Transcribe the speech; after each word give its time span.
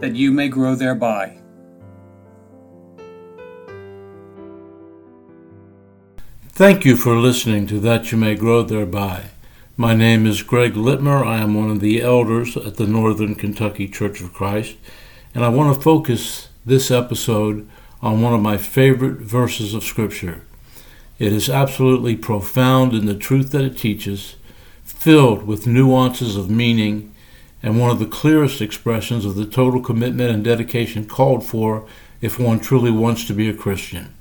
that 0.00 0.14
you 0.14 0.30
may 0.32 0.48
grow 0.48 0.74
thereby. 0.74 1.38
Thank 6.48 6.84
you 6.84 6.96
for 6.96 7.16
listening 7.16 7.66
to 7.66 7.80
That 7.80 8.12
You 8.12 8.18
May 8.18 8.34
Grow 8.34 8.62
Thereby. 8.62 9.30
My 9.76 9.94
name 9.94 10.24
is 10.24 10.42
Greg 10.42 10.74
Littmer. 10.74 11.26
I 11.26 11.38
am 11.38 11.54
one 11.54 11.70
of 11.70 11.80
the 11.80 12.00
elders 12.00 12.56
at 12.56 12.76
the 12.76 12.86
Northern 12.86 13.34
Kentucky 13.34 13.88
Church 13.88 14.20
of 14.20 14.32
Christ, 14.32 14.76
and 15.34 15.44
I 15.44 15.48
want 15.48 15.74
to 15.74 15.82
focus 15.82 16.48
this 16.64 16.90
episode 16.90 17.68
on 18.00 18.22
one 18.22 18.34
of 18.34 18.40
my 18.40 18.56
favorite 18.56 19.18
verses 19.18 19.74
of 19.74 19.82
Scripture. 19.82 20.42
It 21.18 21.32
is 21.32 21.48
absolutely 21.48 22.16
profound 22.16 22.92
in 22.92 23.06
the 23.06 23.16
truth 23.16 23.50
that 23.52 23.64
it 23.64 23.78
teaches, 23.78 24.36
filled 24.84 25.44
with 25.44 25.66
nuances 25.66 26.36
of 26.36 26.50
meaning 26.50 27.13
and 27.64 27.80
one 27.80 27.90
of 27.90 27.98
the 27.98 28.04
clearest 28.04 28.60
expressions 28.60 29.24
of 29.24 29.36
the 29.36 29.46
total 29.46 29.80
commitment 29.80 30.30
and 30.30 30.44
dedication 30.44 31.06
called 31.06 31.42
for 31.42 31.86
if 32.20 32.38
one 32.38 32.60
truly 32.60 32.90
wants 32.90 33.26
to 33.26 33.32
be 33.32 33.48
a 33.48 33.54
Christian. 33.54 34.14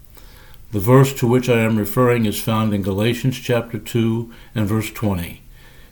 The 0.72 0.80
verse 0.80 1.11
to 1.16 1.27
which 1.27 1.50
I 1.50 1.59
am 1.59 1.77
referring 1.77 2.25
is 2.25 2.41
found 2.41 2.73
in 2.73 2.83
Galatians 2.83 3.38
chapter 3.38 3.77
2 3.77 4.33
and 4.55 4.66
verse 4.66 4.89
20. 4.89 5.41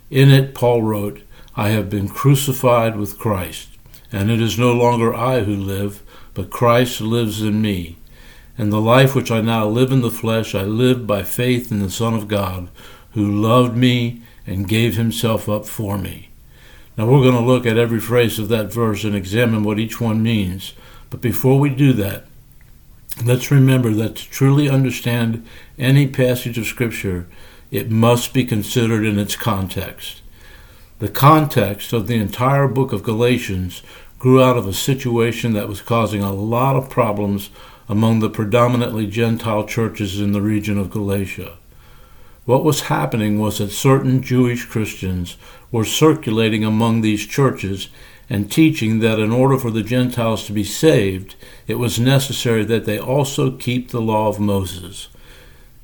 In 0.09 0.31
it, 0.31 0.55
Paul 0.55 0.83
wrote, 0.83 1.23
I 1.53 1.69
have 1.71 1.89
been 1.89 2.07
crucified 2.07 2.95
with 2.95 3.19
Christ, 3.19 3.67
and 4.13 4.31
it 4.31 4.39
is 4.39 4.57
no 4.57 4.71
longer 4.71 5.13
I 5.13 5.41
who 5.41 5.57
live, 5.57 6.03
but 6.33 6.51
Christ 6.51 7.01
lives 7.01 7.41
in 7.41 7.61
me. 7.61 7.97
And 8.57 8.71
the 8.71 8.79
life 8.79 9.13
which 9.13 9.29
I 9.29 9.41
now 9.41 9.67
live 9.67 9.91
in 9.91 10.01
the 10.01 10.09
flesh, 10.09 10.55
I 10.55 10.63
live 10.63 11.05
by 11.05 11.23
faith 11.23 11.69
in 11.69 11.81
the 11.81 11.89
Son 11.89 12.13
of 12.13 12.29
God, 12.29 12.69
who 13.11 13.29
loved 13.29 13.75
me 13.75 14.21
and 14.47 14.69
gave 14.69 14.95
himself 14.95 15.49
up 15.49 15.65
for 15.65 15.97
me. 15.97 16.30
Now 17.01 17.07
we're 17.07 17.23
going 17.23 17.33
to 17.33 17.41
look 17.41 17.65
at 17.65 17.79
every 17.79 17.99
phrase 17.99 18.37
of 18.37 18.47
that 18.49 18.71
verse 18.71 19.03
and 19.03 19.15
examine 19.15 19.63
what 19.63 19.79
each 19.79 19.99
one 19.99 20.21
means. 20.21 20.73
But 21.09 21.19
before 21.19 21.59
we 21.59 21.71
do 21.71 21.93
that, 21.93 22.25
let's 23.25 23.49
remember 23.49 23.89
that 23.89 24.17
to 24.17 24.29
truly 24.29 24.69
understand 24.69 25.43
any 25.79 26.05
passage 26.05 26.59
of 26.59 26.67
Scripture, 26.67 27.27
it 27.71 27.89
must 27.89 28.35
be 28.35 28.45
considered 28.45 29.03
in 29.03 29.17
its 29.17 29.35
context. 29.35 30.21
The 30.99 31.09
context 31.09 31.91
of 31.91 32.05
the 32.05 32.17
entire 32.17 32.67
book 32.67 32.93
of 32.93 33.01
Galatians 33.01 33.81
grew 34.19 34.39
out 34.39 34.55
of 34.55 34.67
a 34.67 34.71
situation 34.71 35.53
that 35.53 35.67
was 35.67 35.81
causing 35.81 36.21
a 36.21 36.31
lot 36.31 36.75
of 36.75 36.91
problems 36.91 37.49
among 37.89 38.19
the 38.19 38.29
predominantly 38.29 39.07
Gentile 39.07 39.65
churches 39.65 40.21
in 40.21 40.33
the 40.33 40.41
region 40.41 40.77
of 40.77 40.91
Galatia. 40.91 41.57
What 42.51 42.65
was 42.65 42.81
happening 42.91 43.39
was 43.39 43.59
that 43.59 43.71
certain 43.71 44.21
Jewish 44.21 44.65
Christians 44.65 45.37
were 45.71 45.85
circulating 45.85 46.65
among 46.65 46.99
these 46.99 47.25
churches 47.25 47.87
and 48.29 48.51
teaching 48.51 48.99
that 48.99 49.19
in 49.19 49.31
order 49.31 49.57
for 49.57 49.71
the 49.71 49.83
Gentiles 49.83 50.45
to 50.47 50.51
be 50.51 50.65
saved, 50.65 51.35
it 51.65 51.75
was 51.75 51.97
necessary 51.97 52.65
that 52.65 52.83
they 52.83 52.99
also 52.99 53.51
keep 53.51 53.91
the 53.91 54.01
law 54.01 54.27
of 54.27 54.41
Moses. 54.41 55.07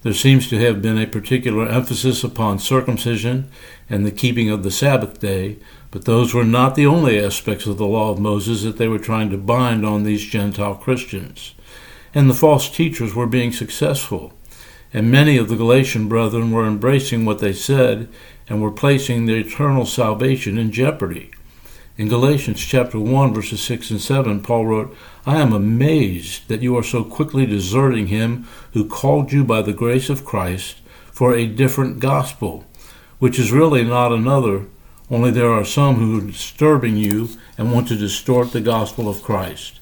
There 0.02 0.12
seems 0.12 0.50
to 0.50 0.60
have 0.60 0.82
been 0.82 0.98
a 0.98 1.08
particular 1.08 1.66
emphasis 1.70 2.22
upon 2.22 2.60
circumcision 2.60 3.50
and 3.90 4.06
the 4.06 4.12
keeping 4.12 4.50
of 4.50 4.64
the 4.64 4.70
Sabbath 4.70 5.22
day, 5.22 5.60
but 5.90 6.04
those 6.04 6.34
were 6.34 6.44
not 6.44 6.76
the 6.76 6.86
only 6.86 7.18
aspects 7.18 7.66
of 7.66 7.78
the 7.78 7.88
law 7.88 8.12
of 8.12 8.20
Moses 8.20 8.64
that 8.64 8.76
they 8.76 8.90
were 8.90 9.00
trying 9.00 9.30
to 9.30 9.38
bind 9.38 9.86
on 9.86 10.04
these 10.04 10.26
Gentile 10.26 10.76
Christians. 10.76 11.56
And 12.14 12.30
the 12.30 12.34
false 12.34 12.70
teachers 12.70 13.16
were 13.16 13.26
being 13.26 13.54
successful 13.54 14.34
and 14.94 15.12
many 15.12 15.38
of 15.38 15.50
the 15.50 15.56
Galatian 15.56 16.08
brethren 16.08 16.52
were 16.52 16.66
embracing 16.66 17.26
what 17.26 17.40
they 17.40 17.54
said 17.54 18.08
and 18.48 18.62
were 18.62 18.72
placing 18.72 19.26
their 19.26 19.38
eternal 19.38 19.86
salvation 19.86 20.58
in 20.58 20.72
jeopardy. 20.72 21.32
In 21.98 22.08
Galatians 22.08 22.64
chapter 22.64 23.00
1 23.00 23.34
verses 23.34 23.62
6 23.62 23.92
and 23.92 24.02
7 24.02 24.42
Paul 24.42 24.68
wrote, 24.68 24.96
I 25.26 25.38
am 25.38 25.52
amazed 25.52 26.48
that 26.48 26.62
you 26.62 26.78
are 26.78 26.84
so 26.84 27.04
quickly 27.04 27.46
deserting 27.46 28.08
him 28.08 28.48
who 28.74 28.88
called 28.88 29.32
you 29.32 29.44
by 29.44 29.62
the 29.62 29.74
grace 29.74 30.10
of 30.10 30.24
Christ 30.24 30.78
for 31.12 31.34
a 31.34 31.48
different 31.48 32.00
gospel, 32.00 32.66
which 33.20 33.40
is 33.40 33.52
really 33.52 33.84
not 33.84 34.12
another, 34.12 34.68
only 35.10 35.32
there 35.32 35.52
are 35.52 35.66
some 35.66 35.96
who 35.96 36.20
are 36.20 36.32
disturbing 36.32 36.98
you 36.98 37.30
and 37.58 37.72
want 37.72 37.88
to 37.88 37.96
distort 37.96 38.52
the 38.52 38.62
gospel 38.62 39.10
of 39.10 39.24
Christ. 39.24 39.80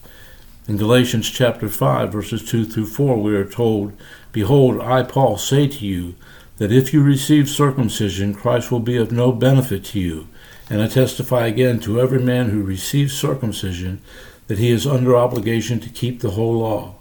In 0.67 0.77
Galatians 0.77 1.29
chapter 1.29 1.69
5 1.69 2.11
verses 2.11 2.43
2 2.43 2.65
through 2.65 2.87
4 2.87 3.21
we 3.21 3.35
are 3.35 3.45
told, 3.45 3.93
Behold, 4.31 4.81
I, 4.81 5.03
Paul, 5.03 5.37
say 5.37 5.67
to 5.67 5.85
you 5.85 6.15
that 6.57 6.71
if 6.71 6.91
you 6.91 7.03
receive 7.03 7.47
circumcision, 7.47 8.33
Christ 8.33 8.71
will 8.71 8.79
be 8.79 8.97
of 8.97 9.11
no 9.11 9.31
benefit 9.31 9.85
to 9.85 9.99
you. 9.99 10.27
And 10.67 10.81
I 10.81 10.87
testify 10.87 11.45
again 11.45 11.79
to 11.81 12.01
every 12.01 12.19
man 12.19 12.49
who 12.49 12.63
receives 12.63 13.13
circumcision 13.13 14.01
that 14.47 14.57
he 14.57 14.71
is 14.71 14.87
under 14.87 15.15
obligation 15.15 15.79
to 15.81 15.89
keep 15.89 16.21
the 16.21 16.31
whole 16.31 16.57
law. 16.57 16.95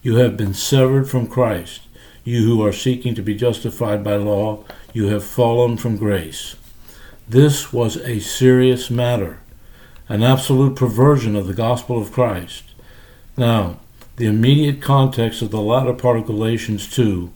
You 0.00 0.16
have 0.18 0.36
been 0.36 0.54
severed 0.54 1.10
from 1.10 1.26
Christ. 1.26 1.80
You 2.22 2.44
who 2.44 2.64
are 2.64 2.72
seeking 2.72 3.16
to 3.16 3.22
be 3.22 3.34
justified 3.34 4.04
by 4.04 4.14
law, 4.14 4.62
you 4.92 5.08
have 5.08 5.24
fallen 5.24 5.76
from 5.76 5.96
grace. 5.96 6.54
This 7.28 7.72
was 7.72 7.96
a 7.96 8.20
serious 8.20 8.90
matter, 8.90 9.40
an 10.08 10.22
absolute 10.22 10.76
perversion 10.76 11.34
of 11.34 11.48
the 11.48 11.54
gospel 11.54 12.00
of 12.00 12.12
Christ. 12.12 12.67
Now, 13.38 13.78
the 14.16 14.26
immediate 14.26 14.82
context 14.82 15.42
of 15.42 15.52
the 15.52 15.60
latter 15.60 15.92
part 15.92 16.18
of 16.18 16.26
Galatians 16.26 16.92
2 16.92 17.30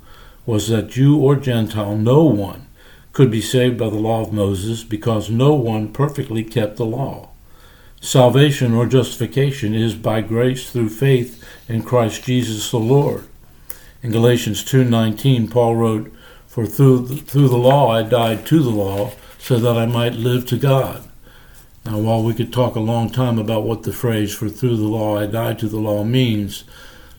was 0.45 0.67
that 0.67 0.91
Jew 0.91 1.17
or 1.17 1.37
Gentile, 1.37 1.97
no 1.97 2.25
one 2.25 2.67
could 3.13 3.31
be 3.31 3.41
saved 3.41 3.79
by 3.79 3.89
the 3.89 3.95
law 3.95 4.23
of 4.23 4.33
Moses 4.33 4.83
because 4.83 5.31
no 5.31 5.55
one 5.55 5.93
perfectly 5.93 6.43
kept 6.43 6.77
the 6.77 6.85
law. 6.85 7.29
Salvation 8.01 8.75
or 8.75 8.87
justification 8.87 9.75
is 9.75 9.95
by 9.95 10.23
grace 10.23 10.69
through 10.69 10.89
faith 10.89 11.41
in 11.69 11.85
Christ 11.85 12.25
Jesus 12.25 12.69
the 12.73 12.79
Lord. 12.79 13.23
In 14.03 14.11
Galatians 14.11 14.65
2:19 14.65 15.47
Paul 15.47 15.77
wrote, 15.77 16.13
"For 16.49 16.67
through 16.67 17.07
the, 17.07 17.17
through 17.19 17.47
the 17.47 17.57
law 17.57 17.93
I 17.93 18.03
died 18.03 18.45
to 18.47 18.61
the 18.61 18.71
law 18.71 19.13
so 19.39 19.57
that 19.57 19.79
I 19.79 19.87
might 19.87 20.15
live 20.15 20.47
to 20.47 20.57
God." 20.57 21.12
Now, 21.85 21.99
while 21.99 22.23
we 22.23 22.35
could 22.35 22.53
talk 22.53 22.77
a 22.77 22.81
long 22.81 23.11
time 23.11 23.39
about 23.39 23.65
what 23.65 23.83
the 23.83 23.93
phrase 23.93 24.35
for 24.35 24.49
through 24.49 24.77
the 24.77 24.85
law 24.85 25.19
I 25.19 25.27
died 25.27 25.59
to 25.61 25.69
the 25.69 25.81
law 25.81 26.05
means, 26.05 26.63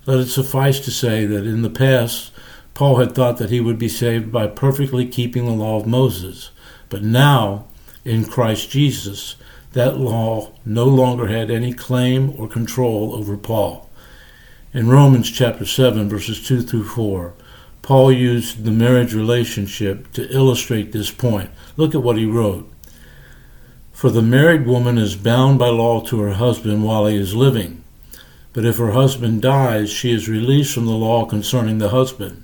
let 0.05 0.19
it 0.19 0.27
suffice 0.27 0.79
to 0.81 0.91
say 0.91 1.25
that 1.25 1.45
in 1.45 1.63
the 1.63 1.69
past, 1.69 2.31
Paul 2.73 2.97
had 2.97 3.13
thought 3.13 3.37
that 3.37 3.49
he 3.49 3.59
would 3.59 3.77
be 3.77 3.89
saved 3.89 4.31
by 4.31 4.47
perfectly 4.47 5.05
keeping 5.05 5.45
the 5.45 5.51
law 5.51 5.79
of 5.79 5.85
Moses. 5.85 6.51
But 6.89 7.03
now, 7.03 7.65
in 8.05 8.25
Christ 8.25 8.69
Jesus, 8.69 9.35
that 9.73 9.97
law 9.97 10.51
no 10.65 10.85
longer 10.85 11.27
had 11.27 11.51
any 11.51 11.73
claim 11.73 12.33
or 12.37 12.47
control 12.47 13.15
over 13.15 13.35
Paul. 13.37 13.89
In 14.73 14.89
Romans 14.89 15.29
chapter 15.29 15.65
7, 15.65 16.09
verses 16.09 16.45
2 16.47 16.63
through 16.63 16.85
4, 16.85 17.33
Paul 17.81 18.11
used 18.11 18.63
the 18.63 18.71
marriage 18.71 19.13
relationship 19.13 20.11
to 20.13 20.27
illustrate 20.33 20.91
this 20.91 21.11
point. 21.11 21.51
Look 21.75 21.93
at 21.93 22.01
what 22.01 22.17
he 22.17 22.25
wrote. 22.25 22.72
For 24.03 24.11
the 24.11 24.21
married 24.21 24.67
woman 24.67 24.97
is 24.97 25.15
bound 25.15 25.59
by 25.59 25.69
law 25.69 26.01
to 26.01 26.19
her 26.19 26.33
husband 26.33 26.83
while 26.83 27.05
he 27.05 27.15
is 27.15 27.35
living. 27.35 27.85
But 28.51 28.65
if 28.65 28.75
her 28.75 28.91
husband 28.91 29.41
dies, 29.41 29.89
she 29.89 30.11
is 30.11 30.27
released 30.27 30.73
from 30.73 30.87
the 30.87 30.91
law 30.91 31.23
concerning 31.23 31.77
the 31.77 31.87
husband. 31.87 32.43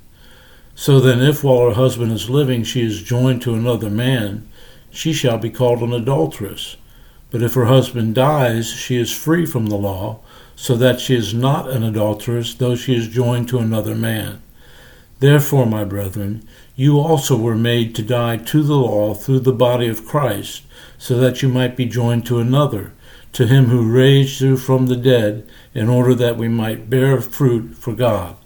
So 0.74 1.02
then, 1.02 1.20
if 1.20 1.44
while 1.44 1.68
her 1.68 1.76
husband 1.76 2.14
is 2.14 2.30
living 2.30 2.64
she 2.64 2.82
is 2.82 3.04
joined 3.04 3.42
to 3.42 3.56
another 3.56 3.90
man, 3.90 4.48
she 4.90 5.12
shall 5.12 5.38
be 5.38 5.50
called 5.50 5.82
an 5.82 5.92
adulteress. 5.92 6.78
But 7.30 7.42
if 7.42 7.56
her 7.56 7.66
husband 7.66 8.16
dies, 8.16 8.72
she 8.72 8.96
is 8.96 9.12
free 9.12 9.46
from 9.46 9.66
the 9.66 9.76
law, 9.76 10.22
so 10.56 10.78
that 10.78 11.02
she 11.02 11.14
is 11.14 11.34
not 11.34 11.70
an 11.70 11.84
adulteress, 11.84 12.54
though 12.54 12.78
she 12.78 12.96
is 12.96 13.10
joined 13.10 13.50
to 13.50 13.60
another 13.60 13.96
man. 13.96 14.42
Therefore, 15.20 15.66
my 15.66 15.84
brethren, 15.84 16.48
you 16.80 16.98
also 16.98 17.36
were 17.36 17.58
made 17.58 17.94
to 17.94 18.02
die 18.02 18.38
to 18.38 18.64
the 18.64 18.78
law 18.78 19.14
through 19.14 19.42
the 19.42 19.52
body 19.52 19.90
of 19.90 20.06
Christ 20.06 20.64
so 20.98 21.18
that 21.18 21.42
you 21.42 21.50
might 21.50 21.76
be 21.76 21.84
joined 21.84 22.26
to 22.28 22.40
another, 22.40 22.94
to 23.34 23.46
him 23.48 23.66
who 23.66 23.92
raised 23.92 24.40
you 24.40 24.56
from 24.56 24.88
the 24.88 24.96
dead, 24.96 25.46
in 25.74 25.90
order 25.90 26.16
that 26.16 26.38
we 26.38 26.48
might 26.48 26.90
bear 26.90 27.20
fruit 27.20 27.76
for 27.76 27.92
God. 27.92 28.38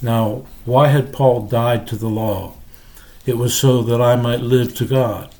Now, 0.00 0.46
why 0.64 0.88
had 0.88 1.12
Paul 1.12 1.48
died 1.48 1.86
to 1.88 1.96
the 1.96 2.08
law? 2.08 2.54
It 3.26 3.36
was 3.36 3.54
so 3.54 3.82
that 3.82 4.00
I 4.00 4.16
might 4.16 4.40
live 4.40 4.74
to 4.76 4.86
God. 4.86 5.34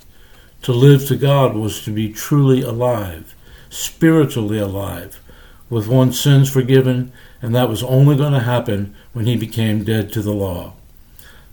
To 0.60 0.72
live 0.72 1.06
to 1.06 1.16
God 1.16 1.56
was 1.56 1.82
to 1.84 1.90
be 1.90 2.12
truly 2.12 2.60
alive, 2.60 3.34
spiritually 3.70 4.58
alive, 4.58 5.22
with 5.70 5.88
one's 5.88 6.20
sins 6.20 6.50
forgiven, 6.50 7.12
and 7.40 7.54
that 7.54 7.70
was 7.70 7.82
only 7.82 8.14
going 8.14 8.34
to 8.34 8.40
happen 8.40 8.94
when 9.14 9.24
he 9.24 9.38
became 9.38 9.84
dead 9.84 10.12
to 10.12 10.20
the 10.20 10.34
law. 10.34 10.75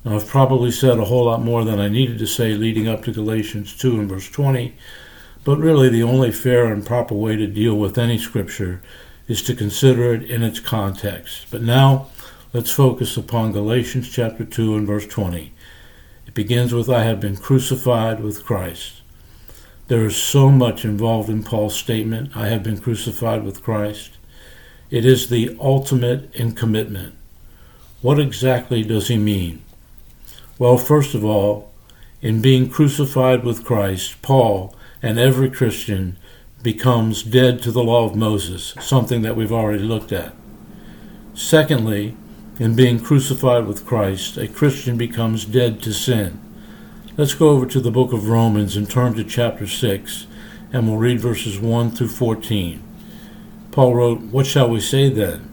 Now, 0.04 0.16
I've 0.16 0.28
probably 0.28 0.72
said 0.72 1.00
a 1.00 1.06
whole 1.06 1.26
lot 1.26 1.42
more 1.42 1.64
than 1.64 1.80
I 1.80 1.88
needed 1.88 2.20
to 2.20 2.28
say 2.28 2.56
leading 2.56 2.90
up 2.90 3.04
to 3.04 3.14
Galatians 3.14 3.76
2 3.78 4.00
and 4.00 4.10
verse 4.10 4.30
20, 4.30 4.76
but 5.46 5.60
really 5.60 5.88
the 5.88 6.04
only 6.04 6.32
fair 6.32 6.66
and 6.66 6.86
proper 6.86 7.16
way 7.16 7.38
to 7.38 7.48
deal 7.48 7.76
with 7.76 7.98
any 7.98 8.18
scripture 8.18 8.82
is 9.28 9.42
to 9.44 9.56
consider 9.56 10.14
it 10.14 10.24
in 10.24 10.44
its 10.44 10.60
context. 10.60 11.48
But 11.50 11.62
now, 11.62 12.08
let's 12.52 12.72
focus 12.72 13.16
upon 13.16 13.54
Galatians 13.54 14.10
chapter 14.10 14.44
2 14.44 14.76
and 14.76 14.86
verse 14.86 15.08
20. 15.08 15.54
It 16.28 16.34
begins 16.34 16.74
with, 16.74 16.90
I 16.90 17.04
have 17.04 17.22
been 17.22 17.38
crucified 17.38 18.20
with 18.20 18.44
Christ. 18.44 19.02
There 19.88 20.06
is 20.06 20.18
so 20.18 20.50
much 20.50 20.84
involved 20.84 21.30
in 21.30 21.44
Paul's 21.44 21.76
statement, 21.76 22.36
I 22.36 22.48
have 22.48 22.64
been 22.64 22.80
crucified 22.80 23.44
with 23.44 23.64
Christ. 23.64 24.12
It 24.90 25.06
is 25.06 25.30
the 25.30 25.58
ultimate 25.62 26.34
in 26.36 26.54
commitment. 26.54 27.16
What 28.02 28.20
exactly 28.20 28.84
does 28.84 29.08
he 29.08 29.18
mean? 29.18 29.62
Well, 30.60 30.78
first 30.78 31.16
of 31.16 31.26
all, 31.26 31.72
in 32.22 32.42
being 32.42 32.70
crucified 32.70 33.44
with 33.44 33.66
Christ, 33.66 34.22
Paul 34.22 34.76
and 35.02 35.18
every 35.18 35.50
Christian 35.50 36.18
becomes 36.62 37.24
dead 37.24 37.62
to 37.64 37.72
the 37.72 37.84
law 37.84 38.06
of 38.06 38.16
Moses, 38.16 38.76
something 38.80 39.24
that 39.24 39.36
we've 39.36 39.52
already 39.52 39.84
looked 39.84 40.12
at. 40.12 40.34
Secondly, 41.34 42.16
in 42.60 42.76
being 42.76 43.00
crucified 43.00 43.66
with 43.66 43.86
Christ, 43.86 44.38
a 44.38 44.48
Christian 44.48 44.96
becomes 44.96 45.44
dead 45.44 45.82
to 45.82 45.92
sin. 45.92 46.40
Let's 47.18 47.34
go 47.34 47.50
over 47.50 47.66
to 47.66 47.80
the 47.80 47.92
book 47.92 48.14
of 48.14 48.30
Romans 48.30 48.78
and 48.78 48.90
turn 48.90 49.16
to 49.16 49.24
chapter 49.24 49.66
6, 49.66 50.28
and 50.72 50.88
we'll 50.88 50.98
read 50.98 51.20
verses 51.20 51.60
1 51.60 51.92
through 51.92 52.10
14. 52.10 52.82
Paul 53.72 53.96
wrote, 53.96 54.22
What 54.22 54.46
shall 54.46 54.70
we 54.70 54.82
say 54.82 55.10
then? 55.10 55.50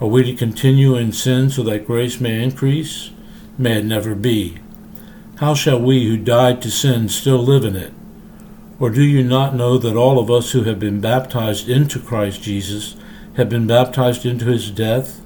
Are 0.00 0.08
we 0.08 0.24
to 0.24 0.34
continue 0.34 0.96
in 0.96 1.12
sin 1.12 1.50
so 1.50 1.62
that 1.62 1.86
grace 1.86 2.20
may 2.20 2.42
increase? 2.42 3.10
May 3.56 3.78
it 3.78 3.84
never 3.84 4.16
be. 4.16 4.58
How 5.36 5.54
shall 5.54 5.80
we 5.80 6.06
who 6.06 6.16
died 6.16 6.60
to 6.62 6.70
sin 6.70 7.08
still 7.08 7.38
live 7.38 7.64
in 7.64 7.76
it? 7.76 7.92
Or 8.80 8.90
do 8.90 9.02
you 9.02 9.22
not 9.22 9.54
know 9.54 9.78
that 9.78 9.96
all 9.96 10.18
of 10.18 10.30
us 10.30 10.50
who 10.50 10.64
have 10.64 10.80
been 10.80 11.00
baptized 11.00 11.68
into 11.68 12.00
Christ 12.00 12.42
Jesus 12.42 12.96
have 13.36 13.48
been 13.48 13.68
baptized 13.68 14.26
into 14.26 14.46
his 14.46 14.70
death? 14.72 15.20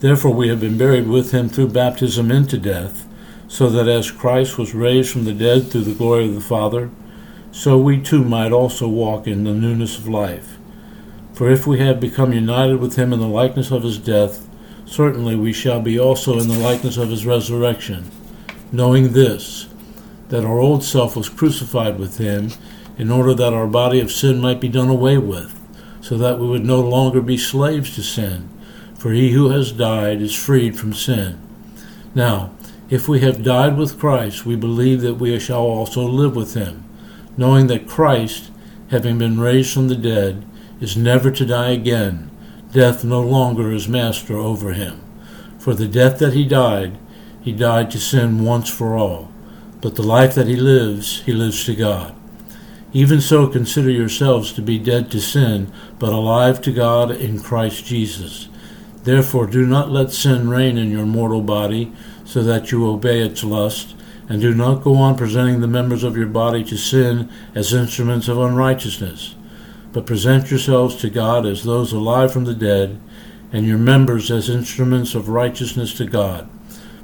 Therefore 0.00 0.34
we 0.34 0.48
have 0.48 0.60
been 0.60 0.76
buried 0.76 1.08
with 1.08 1.32
him 1.32 1.48
through 1.48 1.68
baptism 1.68 2.30
into 2.30 2.58
death, 2.58 3.06
so 3.48 3.70
that 3.70 3.88
as 3.88 4.10
Christ 4.10 4.58
was 4.58 4.74
raised 4.74 5.10
from 5.10 5.24
the 5.24 5.32
dead 5.32 5.68
through 5.68 5.84
the 5.84 5.94
glory 5.94 6.28
of 6.28 6.34
the 6.34 6.40
Father, 6.42 6.90
so 7.52 7.78
we 7.78 8.00
too 8.00 8.22
might 8.22 8.52
also 8.52 8.86
walk 8.86 9.26
in 9.26 9.44
the 9.44 9.54
newness 9.54 9.96
of 9.98 10.06
life. 10.06 10.58
For 11.32 11.50
if 11.50 11.66
we 11.66 11.78
have 11.78 12.00
become 12.00 12.34
united 12.34 12.80
with 12.80 12.96
him 12.96 13.14
in 13.14 13.18
the 13.18 13.26
likeness 13.26 13.70
of 13.70 13.82
his 13.82 13.98
death, 13.98 14.46
certainly 14.90 15.36
we 15.36 15.52
shall 15.52 15.80
be 15.80 15.98
also 15.98 16.40
in 16.40 16.48
the 16.48 16.58
likeness 16.58 16.96
of 16.96 17.10
his 17.10 17.24
resurrection, 17.24 18.10
knowing 18.72 19.12
this, 19.12 19.68
that 20.28 20.44
our 20.44 20.58
old 20.58 20.82
self 20.82 21.14
was 21.14 21.28
crucified 21.28 21.96
with 21.96 22.18
him, 22.18 22.50
in 22.98 23.10
order 23.10 23.32
that 23.32 23.52
our 23.52 23.68
body 23.68 24.00
of 24.00 24.10
sin 24.10 24.40
might 24.40 24.60
be 24.60 24.68
done 24.68 24.88
away 24.88 25.16
with, 25.16 25.56
so 26.00 26.18
that 26.18 26.40
we 26.40 26.48
would 26.48 26.64
no 26.64 26.80
longer 26.80 27.20
be 27.20 27.38
slaves 27.38 27.94
to 27.94 28.02
sin. 28.02 28.48
For 28.98 29.12
he 29.12 29.30
who 29.30 29.50
has 29.50 29.70
died 29.70 30.20
is 30.20 30.34
freed 30.34 30.76
from 30.76 30.92
sin. 30.92 31.40
Now, 32.12 32.52
if 32.90 33.06
we 33.06 33.20
have 33.20 33.44
died 33.44 33.78
with 33.78 33.98
Christ, 33.98 34.44
we 34.44 34.56
believe 34.56 35.02
that 35.02 35.14
we 35.14 35.38
shall 35.38 35.62
also 35.62 36.02
live 36.02 36.34
with 36.34 36.54
him, 36.54 36.84
knowing 37.36 37.68
that 37.68 37.86
Christ, 37.86 38.50
having 38.90 39.18
been 39.18 39.38
raised 39.38 39.72
from 39.72 39.86
the 39.86 39.96
dead, 39.96 40.44
is 40.80 40.96
never 40.96 41.30
to 41.30 41.46
die 41.46 41.70
again 41.70 42.29
death 42.72 43.02
no 43.02 43.20
longer 43.20 43.72
is 43.72 43.88
master 43.88 44.36
over 44.36 44.72
him. 44.72 45.00
For 45.58 45.74
the 45.74 45.88
death 45.88 46.18
that 46.20 46.34
he 46.34 46.44
died, 46.44 46.98
he 47.40 47.52
died 47.52 47.90
to 47.90 47.98
sin 47.98 48.44
once 48.44 48.70
for 48.70 48.96
all. 48.96 49.30
But 49.80 49.96
the 49.96 50.02
life 50.02 50.34
that 50.34 50.46
he 50.46 50.56
lives, 50.56 51.22
he 51.22 51.32
lives 51.32 51.64
to 51.64 51.74
God. 51.74 52.14
Even 52.92 53.20
so, 53.20 53.46
consider 53.48 53.90
yourselves 53.90 54.52
to 54.52 54.62
be 54.62 54.78
dead 54.78 55.10
to 55.10 55.20
sin, 55.20 55.72
but 55.98 56.12
alive 56.12 56.60
to 56.62 56.72
God 56.72 57.10
in 57.10 57.40
Christ 57.40 57.84
Jesus. 57.84 58.48
Therefore, 59.04 59.46
do 59.46 59.64
not 59.64 59.90
let 59.90 60.12
sin 60.12 60.48
reign 60.48 60.76
in 60.76 60.90
your 60.90 61.06
mortal 61.06 61.40
body, 61.40 61.92
so 62.24 62.42
that 62.42 62.70
you 62.70 62.88
obey 62.88 63.20
its 63.20 63.42
lust, 63.42 63.94
and 64.28 64.40
do 64.40 64.54
not 64.54 64.82
go 64.82 64.96
on 64.96 65.16
presenting 65.16 65.60
the 65.60 65.66
members 65.66 66.04
of 66.04 66.16
your 66.16 66.26
body 66.26 66.62
to 66.64 66.76
sin 66.76 67.30
as 67.54 67.72
instruments 67.72 68.28
of 68.28 68.38
unrighteousness 68.38 69.34
but 69.92 70.06
present 70.06 70.50
yourselves 70.50 70.96
to 70.96 71.10
God 71.10 71.46
as 71.46 71.64
those 71.64 71.92
alive 71.92 72.32
from 72.32 72.44
the 72.44 72.54
dead, 72.54 73.00
and 73.52 73.66
your 73.66 73.78
members 73.78 74.30
as 74.30 74.48
instruments 74.48 75.14
of 75.14 75.28
righteousness 75.28 75.94
to 75.94 76.04
God. 76.04 76.48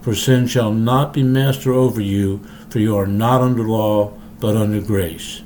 For 0.00 0.14
sin 0.14 0.46
shall 0.46 0.72
not 0.72 1.12
be 1.12 1.24
master 1.24 1.72
over 1.72 2.00
you, 2.00 2.38
for 2.70 2.78
you 2.78 2.96
are 2.96 3.08
not 3.08 3.40
under 3.40 3.64
law, 3.64 4.16
but 4.38 4.56
under 4.56 4.80
grace. 4.80 5.42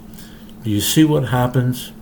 Do 0.63 0.71
you 0.71 0.83
see 0.83 1.05
what 1.05 1.29
happens? 1.29 1.93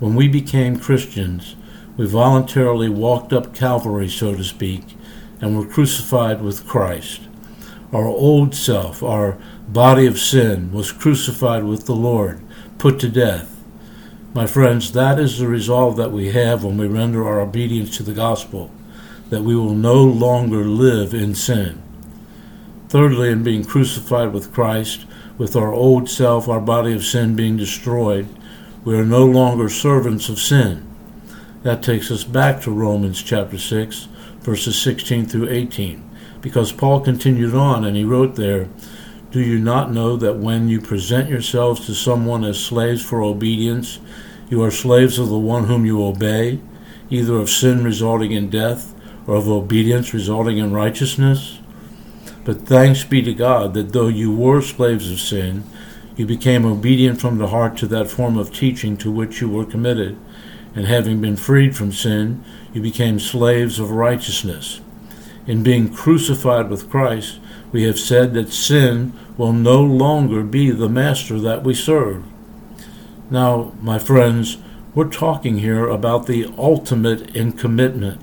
When 0.00 0.16
we 0.16 0.26
became 0.26 0.80
Christians, 0.80 1.54
we 1.96 2.06
voluntarily 2.06 2.88
walked 2.88 3.32
up 3.32 3.54
Calvary, 3.54 4.08
so 4.08 4.34
to 4.34 4.42
speak, 4.42 4.96
and 5.40 5.56
were 5.56 5.66
crucified 5.66 6.42
with 6.42 6.66
Christ. 6.66 7.20
Our 7.92 8.06
old 8.06 8.54
self, 8.54 9.02
our 9.02 9.38
body 9.68 10.06
of 10.06 10.18
sin, 10.18 10.72
was 10.72 10.90
crucified 10.90 11.64
with 11.64 11.86
the 11.86 11.94
Lord, 11.94 12.42
put 12.78 12.98
to 13.00 13.08
death. 13.08 13.55
My 14.36 14.46
friends, 14.46 14.92
that 14.92 15.18
is 15.18 15.38
the 15.38 15.48
resolve 15.48 15.96
that 15.96 16.12
we 16.12 16.32
have 16.32 16.62
when 16.62 16.76
we 16.76 16.86
render 16.86 17.26
our 17.26 17.40
obedience 17.40 17.96
to 17.96 18.02
the 18.02 18.12
gospel, 18.12 18.70
that 19.30 19.42
we 19.42 19.56
will 19.56 19.72
no 19.72 20.04
longer 20.04 20.62
live 20.62 21.14
in 21.14 21.34
sin. 21.34 21.82
Thirdly, 22.90 23.30
in 23.30 23.42
being 23.42 23.64
crucified 23.64 24.34
with 24.34 24.52
Christ, 24.52 25.06
with 25.38 25.56
our 25.56 25.72
old 25.72 26.10
self, 26.10 26.50
our 26.50 26.60
body 26.60 26.92
of 26.92 27.02
sin 27.02 27.34
being 27.34 27.56
destroyed, 27.56 28.28
we 28.84 28.94
are 28.94 29.06
no 29.06 29.24
longer 29.24 29.70
servants 29.70 30.28
of 30.28 30.38
sin. 30.38 30.86
That 31.62 31.82
takes 31.82 32.10
us 32.10 32.22
back 32.22 32.60
to 32.60 32.70
Romans 32.70 33.22
chapter 33.22 33.56
6, 33.56 34.08
verses 34.40 34.78
16 34.78 35.28
through 35.28 35.48
18, 35.48 36.10
because 36.42 36.72
Paul 36.72 37.00
continued 37.00 37.54
on 37.54 37.86
and 37.86 37.96
he 37.96 38.04
wrote 38.04 38.34
there, 38.34 38.68
Do 39.30 39.40
you 39.40 39.58
not 39.58 39.92
know 39.92 40.14
that 40.18 40.36
when 40.36 40.68
you 40.68 40.82
present 40.82 41.30
yourselves 41.30 41.86
to 41.86 41.94
someone 41.94 42.44
as 42.44 42.62
slaves 42.62 43.02
for 43.02 43.22
obedience, 43.22 43.98
you 44.48 44.62
are 44.62 44.70
slaves 44.70 45.18
of 45.18 45.28
the 45.28 45.38
one 45.38 45.64
whom 45.64 45.84
you 45.84 46.04
obey, 46.04 46.60
either 47.10 47.36
of 47.36 47.50
sin 47.50 47.84
resulting 47.84 48.32
in 48.32 48.50
death 48.50 48.94
or 49.26 49.34
of 49.34 49.48
obedience 49.48 50.14
resulting 50.14 50.58
in 50.58 50.72
righteousness. 50.72 51.58
But 52.44 52.62
thanks 52.62 53.02
be 53.02 53.22
to 53.22 53.34
God 53.34 53.74
that 53.74 53.92
though 53.92 54.08
you 54.08 54.32
were 54.32 54.62
slaves 54.62 55.10
of 55.10 55.18
sin, 55.18 55.64
you 56.16 56.26
became 56.26 56.64
obedient 56.64 57.20
from 57.20 57.38
the 57.38 57.48
heart 57.48 57.76
to 57.78 57.86
that 57.88 58.10
form 58.10 58.38
of 58.38 58.52
teaching 58.52 58.96
to 58.98 59.10
which 59.10 59.40
you 59.40 59.48
were 59.48 59.66
committed, 59.66 60.16
and 60.74 60.86
having 60.86 61.20
been 61.20 61.36
freed 61.36 61.76
from 61.76 61.92
sin, 61.92 62.44
you 62.72 62.80
became 62.80 63.18
slaves 63.18 63.78
of 63.78 63.90
righteousness. 63.90 64.80
In 65.46 65.62
being 65.62 65.92
crucified 65.92 66.70
with 66.70 66.90
Christ, 66.90 67.40
we 67.72 67.82
have 67.84 67.98
said 67.98 68.34
that 68.34 68.52
sin 68.52 69.12
will 69.36 69.52
no 69.52 69.82
longer 69.82 70.42
be 70.42 70.70
the 70.70 70.88
master 70.88 71.38
that 71.40 71.62
we 71.62 71.74
serve. 71.74 72.24
Now, 73.30 73.72
my 73.80 73.98
friends, 73.98 74.58
we're 74.94 75.08
talking 75.08 75.58
here 75.58 75.88
about 75.88 76.26
the 76.26 76.46
ultimate 76.56 77.34
in 77.34 77.52
commitment. 77.52 78.20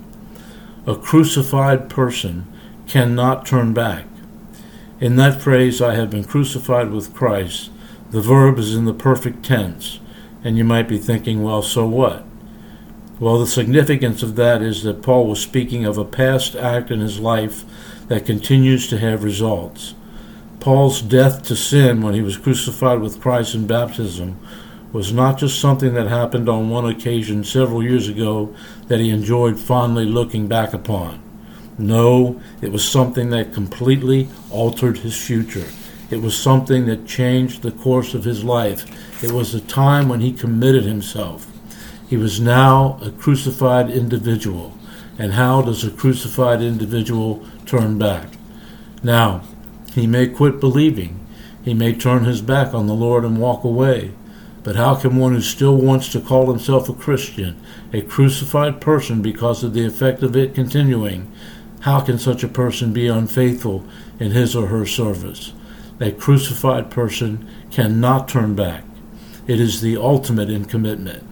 A 0.86 0.96
crucified 0.96 1.90
person 1.90 2.50
cannot 2.86 3.44
turn 3.44 3.74
back. 3.74 4.06
In 5.00 5.16
that 5.16 5.42
phrase, 5.42 5.82
I 5.82 5.94
have 5.94 6.08
been 6.08 6.24
crucified 6.24 6.90
with 6.90 7.12
Christ, 7.12 7.70
the 8.10 8.22
verb 8.22 8.58
is 8.58 8.74
in 8.74 8.86
the 8.86 8.94
perfect 8.94 9.44
tense, 9.44 10.00
and 10.42 10.56
you 10.56 10.64
might 10.64 10.88
be 10.88 10.98
thinking, 10.98 11.42
well, 11.42 11.62
so 11.62 11.86
what? 11.86 12.24
Well, 13.20 13.38
the 13.38 13.46
significance 13.46 14.22
of 14.22 14.36
that 14.36 14.62
is 14.62 14.84
that 14.84 15.02
Paul 15.02 15.26
was 15.26 15.40
speaking 15.40 15.84
of 15.84 15.98
a 15.98 16.04
past 16.04 16.56
act 16.56 16.90
in 16.90 17.00
his 17.00 17.20
life 17.20 17.64
that 18.08 18.24
continues 18.24 18.88
to 18.88 18.98
have 18.98 19.22
results. 19.22 19.94
Paul's 20.60 21.02
death 21.02 21.42
to 21.44 21.56
sin 21.56 22.00
when 22.00 22.14
he 22.14 22.22
was 22.22 22.38
crucified 22.38 23.00
with 23.00 23.20
Christ 23.20 23.54
in 23.54 23.66
baptism 23.66 24.38
was 24.94 25.12
not 25.12 25.36
just 25.36 25.60
something 25.60 25.94
that 25.94 26.06
happened 26.06 26.48
on 26.48 26.70
one 26.70 26.88
occasion 26.88 27.42
several 27.42 27.82
years 27.82 28.08
ago 28.08 28.54
that 28.86 29.00
he 29.00 29.10
enjoyed 29.10 29.58
fondly 29.58 30.04
looking 30.04 30.46
back 30.46 30.72
upon. 30.72 31.20
No, 31.76 32.40
it 32.62 32.70
was 32.70 32.88
something 32.88 33.30
that 33.30 33.52
completely 33.52 34.28
altered 34.52 34.98
his 34.98 35.20
future. 35.20 35.66
It 36.10 36.22
was 36.22 36.38
something 36.38 36.86
that 36.86 37.08
changed 37.08 37.62
the 37.62 37.72
course 37.72 38.14
of 38.14 38.22
his 38.22 38.44
life. 38.44 38.84
It 39.20 39.32
was 39.32 39.52
a 39.52 39.60
time 39.60 40.08
when 40.08 40.20
he 40.20 40.32
committed 40.32 40.84
himself. 40.84 41.50
He 42.08 42.16
was 42.16 42.38
now 42.38 43.00
a 43.02 43.10
crucified 43.10 43.90
individual. 43.90 44.78
And 45.18 45.32
how 45.32 45.62
does 45.62 45.82
a 45.82 45.90
crucified 45.90 46.62
individual 46.62 47.44
turn 47.66 47.98
back? 47.98 48.28
Now, 49.02 49.42
he 49.92 50.06
may 50.06 50.28
quit 50.28 50.60
believing. 50.60 51.18
He 51.64 51.74
may 51.74 51.94
turn 51.94 52.26
his 52.26 52.42
back 52.42 52.72
on 52.72 52.86
the 52.86 52.94
Lord 52.94 53.24
and 53.24 53.38
walk 53.38 53.64
away. 53.64 54.12
But 54.64 54.76
how 54.76 54.94
can 54.94 55.16
one 55.16 55.34
who 55.34 55.42
still 55.42 55.76
wants 55.76 56.08
to 56.08 56.20
call 56.20 56.50
himself 56.50 56.88
a 56.88 56.94
Christian, 56.94 57.60
a 57.92 58.00
crucified 58.00 58.80
person 58.80 59.20
because 59.20 59.62
of 59.62 59.74
the 59.74 59.84
effect 59.84 60.22
of 60.22 60.34
it 60.34 60.54
continuing, 60.54 61.30
how 61.80 62.00
can 62.00 62.18
such 62.18 62.42
a 62.42 62.48
person 62.48 62.94
be 62.94 63.06
unfaithful 63.06 63.86
in 64.18 64.30
his 64.30 64.56
or 64.56 64.68
her 64.68 64.86
service? 64.86 65.52
A 66.00 66.10
crucified 66.10 66.90
person 66.90 67.46
cannot 67.70 68.26
turn 68.26 68.54
back. 68.54 68.84
It 69.46 69.60
is 69.60 69.82
the 69.82 69.98
ultimate 69.98 70.48
in 70.48 70.64
commitment. 70.64 71.22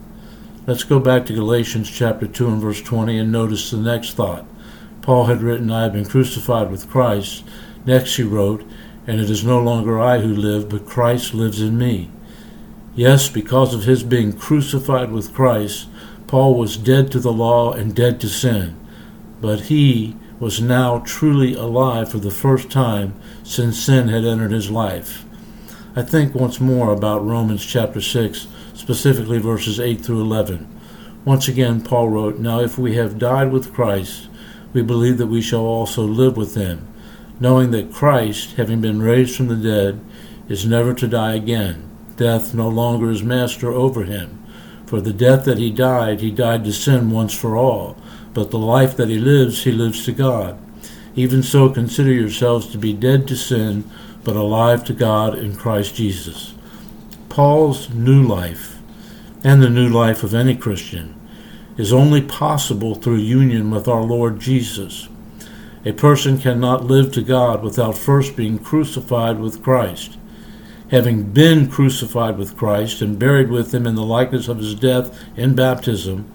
Let's 0.67 0.83
go 0.83 0.99
back 0.99 1.25
to 1.25 1.33
Galatians 1.33 1.89
chapter 1.89 2.27
2 2.27 2.47
and 2.47 2.61
verse 2.61 2.83
20 2.83 3.17
and 3.17 3.31
notice 3.31 3.71
the 3.71 3.77
next 3.77 4.13
thought. 4.13 4.45
Paul 5.01 5.25
had 5.25 5.41
written, 5.41 5.71
I 5.71 5.83
have 5.83 5.93
been 5.93 6.05
crucified 6.05 6.69
with 6.69 6.89
Christ. 6.89 7.43
Next 7.83 8.15
he 8.15 8.23
wrote, 8.23 8.63
And 9.07 9.19
it 9.19 9.29
is 9.31 9.43
no 9.43 9.59
longer 9.59 9.99
I 9.99 10.19
who 10.19 10.33
live, 10.33 10.69
but 10.69 10.85
Christ 10.85 11.33
lives 11.33 11.59
in 11.59 11.79
me. 11.79 12.11
Yes, 12.95 13.27
because 13.27 13.73
of 13.73 13.85
his 13.85 14.03
being 14.03 14.33
crucified 14.33 15.11
with 15.11 15.33
Christ, 15.33 15.87
Paul 16.27 16.53
was 16.53 16.77
dead 16.77 17.11
to 17.11 17.19
the 17.19 17.33
law 17.33 17.71
and 17.71 17.95
dead 17.95 18.21
to 18.21 18.29
sin. 18.29 18.79
But 19.41 19.61
he 19.61 20.15
was 20.39 20.61
now 20.61 20.99
truly 20.99 21.55
alive 21.55 22.11
for 22.11 22.19
the 22.19 22.29
first 22.29 22.69
time 22.69 23.15
since 23.43 23.79
sin 23.79 24.09
had 24.09 24.25
entered 24.25 24.51
his 24.51 24.69
life. 24.69 25.25
I 25.95 26.03
think 26.03 26.35
once 26.35 26.59
more 26.59 26.91
about 26.91 27.25
Romans 27.25 27.65
chapter 27.65 27.99
6, 27.99 28.47
specifically 28.75 29.39
verses 29.39 29.79
8 29.79 30.01
through 30.01 30.21
11. 30.21 30.67
Once 31.25 31.47
again, 31.47 31.81
Paul 31.81 32.09
wrote, 32.09 32.37
Now 32.37 32.59
if 32.59 32.77
we 32.77 32.95
have 32.95 33.17
died 33.17 33.51
with 33.51 33.73
Christ, 33.73 34.27
we 34.71 34.83
believe 34.83 35.17
that 35.17 35.27
we 35.27 35.41
shall 35.41 35.65
also 35.65 36.03
live 36.03 36.37
with 36.37 36.55
him, 36.55 36.87
knowing 37.39 37.71
that 37.71 37.93
Christ, 37.93 38.53
having 38.57 38.81
been 38.81 39.01
raised 39.01 39.35
from 39.35 39.47
the 39.47 39.55
dead, 39.55 39.99
is 40.47 40.65
never 40.65 40.93
to 40.93 41.07
die 41.07 41.35
again. 41.35 41.89
Death 42.17 42.53
no 42.53 42.69
longer 42.69 43.09
is 43.09 43.23
master 43.23 43.71
over 43.71 44.03
him. 44.03 44.39
For 44.85 45.01
the 45.01 45.13
death 45.13 45.45
that 45.45 45.57
he 45.57 45.71
died, 45.71 46.21
he 46.21 46.29
died 46.29 46.63
to 46.65 46.73
sin 46.73 47.09
once 47.09 47.33
for 47.33 47.57
all, 47.57 47.97
but 48.33 48.51
the 48.51 48.59
life 48.59 48.95
that 48.97 49.09
he 49.09 49.17
lives, 49.17 49.63
he 49.63 49.71
lives 49.71 50.05
to 50.05 50.11
God. 50.11 50.59
Even 51.15 51.41
so, 51.43 51.69
consider 51.69 52.11
yourselves 52.11 52.67
to 52.67 52.77
be 52.77 52.93
dead 52.93 53.27
to 53.27 53.35
sin, 53.35 53.89
but 54.23 54.35
alive 54.35 54.83
to 54.85 54.93
God 54.93 55.37
in 55.37 55.55
Christ 55.55 55.95
Jesus. 55.95 56.53
Paul's 57.29 57.89
new 57.89 58.21
life, 58.21 58.79
and 59.43 59.61
the 59.61 59.69
new 59.69 59.89
life 59.89 60.23
of 60.23 60.33
any 60.33 60.55
Christian, 60.55 61.19
is 61.77 61.91
only 61.91 62.21
possible 62.21 62.95
through 62.95 63.15
union 63.15 63.71
with 63.71 63.87
our 63.87 64.03
Lord 64.03 64.39
Jesus. 64.39 65.07
A 65.85 65.91
person 65.91 66.37
cannot 66.37 66.85
live 66.85 67.11
to 67.13 67.21
God 67.21 67.63
without 67.63 67.97
first 67.97 68.35
being 68.35 68.59
crucified 68.59 69.39
with 69.39 69.63
Christ. 69.63 70.17
Having 70.93 71.31
been 71.31 71.71
crucified 71.71 72.37
with 72.37 72.55
Christ 72.55 73.01
and 73.01 73.17
buried 73.17 73.49
with 73.49 73.73
him 73.73 73.87
in 73.87 73.95
the 73.95 74.03
likeness 74.03 74.47
of 74.47 74.59
his 74.59 74.75
death 74.75 75.19
in 75.35 75.55
baptism, 75.55 76.31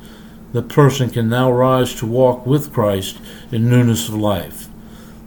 the 0.52 0.62
person 0.62 1.10
can 1.10 1.28
now 1.28 1.48
rise 1.52 1.94
to 1.94 2.06
walk 2.06 2.44
with 2.44 2.72
Christ 2.72 3.18
in 3.52 3.70
newness 3.70 4.08
of 4.08 4.16
life. 4.16 4.68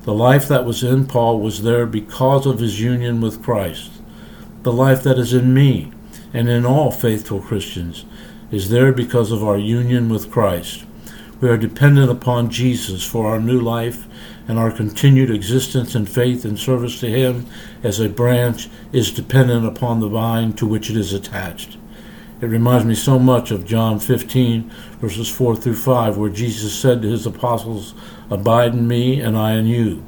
The 0.01 0.13
life 0.13 0.49
that 0.49 0.65
was 0.65 0.83
in 0.83 1.05
Paul 1.05 1.39
was 1.39 1.63
there 1.63 1.85
because 1.85 2.45
of 2.45 2.59
his 2.59 2.81
union 2.81 3.21
with 3.21 3.41
Christ. 3.41 4.01
The 4.63 4.73
life 4.73 5.01
that 5.03 5.17
is 5.17 5.33
in 5.33 5.53
me 5.53 5.93
and 6.33 6.49
in 6.49 6.65
all 6.65 6.91
faithful 6.91 7.39
Christians 7.39 8.03
is 8.51 8.69
there 8.69 8.91
because 8.91 9.31
of 9.31 9.45
our 9.45 9.57
union 9.57 10.09
with 10.09 10.29
Christ. 10.29 10.83
We 11.39 11.47
are 11.47 11.55
dependent 11.55 12.11
upon 12.11 12.49
Jesus 12.49 13.05
for 13.05 13.27
our 13.27 13.39
new 13.39 13.61
life, 13.61 14.09
and 14.51 14.59
our 14.59 14.69
continued 14.69 15.31
existence 15.31 15.95
and 15.95 16.09
faith 16.09 16.43
and 16.43 16.59
service 16.59 16.99
to 16.99 17.07
Him 17.07 17.45
as 17.83 18.01
a 18.01 18.09
branch 18.09 18.67
is 18.91 19.09
dependent 19.09 19.65
upon 19.65 20.01
the 20.01 20.09
vine 20.09 20.51
to 20.51 20.67
which 20.67 20.89
it 20.89 20.97
is 20.97 21.13
attached. 21.13 21.77
It 22.41 22.47
reminds 22.47 22.83
me 22.83 22.93
so 22.93 23.17
much 23.17 23.49
of 23.51 23.65
John 23.65 23.97
15, 23.97 24.69
verses 24.99 25.29
4 25.29 25.55
through 25.55 25.77
5, 25.77 26.17
where 26.17 26.29
Jesus 26.29 26.77
said 26.77 27.01
to 27.01 27.07
His 27.07 27.25
apostles, 27.25 27.93
Abide 28.29 28.73
in 28.73 28.89
me, 28.89 29.21
and 29.21 29.37
I 29.37 29.53
in 29.53 29.67
you. 29.67 30.03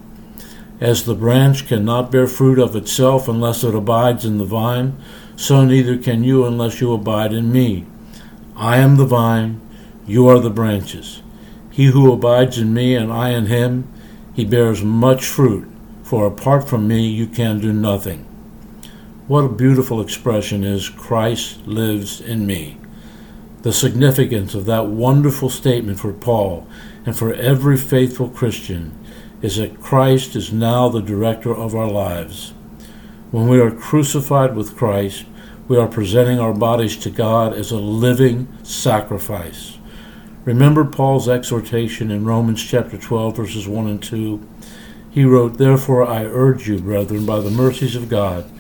As 0.82 1.06
the 1.06 1.16
branch 1.16 1.66
cannot 1.66 2.12
bear 2.12 2.28
fruit 2.28 2.60
of 2.60 2.76
itself 2.76 3.30
unless 3.30 3.64
it 3.64 3.74
abides 3.74 4.26
in 4.26 4.40
the 4.40 4.44
vine, 4.44 4.98
so 5.38 5.64
neither 5.64 5.98
can 5.98 6.26
you 6.26 6.46
unless 6.46 6.82
you 6.82 6.92
abide 6.92 7.32
in 7.32 7.50
me. 7.50 7.86
I 8.58 8.76
am 8.76 8.98
the 8.98 9.06
vine, 9.06 9.62
you 10.06 10.28
are 10.28 10.40
the 10.40 10.50
branches. 10.50 11.22
He 11.72 11.86
who 11.86 12.12
abides 12.12 12.58
in 12.58 12.74
me 12.74 12.94
and 12.94 13.10
I 13.10 13.30
in 13.30 13.46
him, 13.46 13.88
he 14.34 14.46
bears 14.46 14.84
much 14.84 15.26
fruit, 15.26 15.68
for 16.04 16.26
apart 16.26 16.68
from 16.68 16.88
me 16.88 17.08
you 17.08 17.28
can 17.28 17.60
do 17.60 17.72
nothing. 17.72 18.26
What 19.28 19.46
a 19.46 19.50
beautiful 19.50 20.02
expression 20.02 20.64
is 20.64 20.90
Christ 20.90 21.66
lives 21.66 22.20
in 22.20 22.46
me. 22.46 22.78
The 23.62 23.72
significance 23.72 24.54
of 24.54 24.66
that 24.66 24.88
wonderful 24.88 25.50
statement 25.50 26.00
for 26.00 26.12
Paul 26.12 26.68
and 27.06 27.16
for 27.18 27.34
every 27.34 27.78
faithful 27.78 28.28
Christian 28.28 28.98
is 29.42 29.58
that 29.58 29.82
Christ 29.82 30.36
is 30.36 30.52
now 30.52 30.90
the 30.90 31.02
director 31.02 31.56
of 31.56 31.76
our 31.76 31.90
lives. 31.90 32.54
When 33.32 33.48
we 33.48 33.60
are 33.60 33.72
crucified 33.72 34.56
with 34.56 34.76
Christ, 34.76 35.26
we 35.68 35.78
are 35.78 35.88
presenting 35.88 36.40
our 36.40 36.54
bodies 36.54 36.98
to 36.98 37.10
God 37.10 37.54
as 37.54 37.72
a 37.72 37.78
living 37.78 38.48
sacrifice. 38.64 39.78
Remember 40.46 40.84
Paul's 40.84 41.30
exhortation 41.30 42.12
in 42.12 42.26
Romans 42.26 42.62
chapter 42.62 42.98
12, 42.98 43.38
verses 43.38 43.66
1 43.66 43.88
and 43.88 44.04
2. 44.04 44.46
He 45.10 45.24
wrote, 45.24 45.58
Therefore 45.58 46.06
I 46.06 46.26
urge 46.26 46.68
you, 46.68 46.80
brethren, 46.80 47.26
by 47.26 47.40
the 47.40 47.50
mercies 47.50 47.96
of 47.96 48.10
God, 48.10 48.52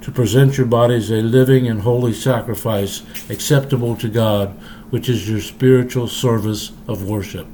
to 0.00 0.10
present 0.10 0.56
your 0.56 0.66
bodies 0.66 1.10
a 1.10 1.16
living 1.16 1.68
and 1.68 1.82
holy 1.82 2.14
sacrifice 2.14 3.02
acceptable 3.28 3.96
to 3.96 4.08
God, 4.08 4.58
which 4.88 5.10
is 5.10 5.28
your 5.28 5.42
spiritual 5.42 6.08
service 6.08 6.72
of 6.88 7.06
worship. 7.06 7.46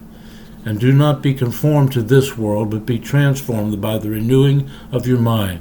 And 0.65 0.79
do 0.79 0.93
not 0.93 1.21
be 1.21 1.35
conformed 1.35 1.93
to 1.93 2.03
this 2.03 2.39
world, 2.39 2.71
but 2.71 2.87
be 2.87 3.01
transformed 3.01 3.81
by 3.81 3.99
the 3.99 4.11
renewing 4.11 4.71
of 4.93 5.09
your 5.09 5.19
mind, 5.19 5.61